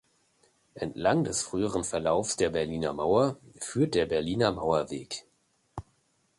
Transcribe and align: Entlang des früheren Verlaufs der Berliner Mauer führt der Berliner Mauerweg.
Entlang 0.73 1.23
des 1.23 1.43
früheren 1.43 1.83
Verlaufs 1.83 2.35
der 2.35 2.49
Berliner 2.49 2.91
Mauer 2.91 3.37
führt 3.59 3.93
der 3.93 4.07
Berliner 4.07 4.51
Mauerweg. 4.51 5.27